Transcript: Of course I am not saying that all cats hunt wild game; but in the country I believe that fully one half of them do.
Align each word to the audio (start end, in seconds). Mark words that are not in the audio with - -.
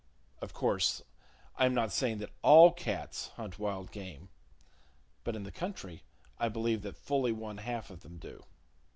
Of 0.41 0.51
course 0.51 1.03
I 1.59 1.67
am 1.67 1.75
not 1.75 1.91
saying 1.91 2.17
that 2.17 2.31
all 2.41 2.71
cats 2.71 3.27
hunt 3.35 3.59
wild 3.59 3.91
game; 3.91 4.29
but 5.23 5.35
in 5.35 5.43
the 5.43 5.51
country 5.51 6.01
I 6.39 6.49
believe 6.49 6.81
that 6.81 6.97
fully 6.97 7.31
one 7.31 7.57
half 7.59 7.91
of 7.91 7.99
them 7.99 8.17
do. 8.17 8.43